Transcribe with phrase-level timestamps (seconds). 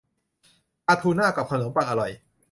[0.87, 2.11] ปลาทูน่ากับขนมปังอร่อย